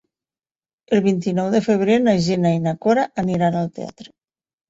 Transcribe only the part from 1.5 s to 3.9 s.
de febrer na Gina i na Cora aniran al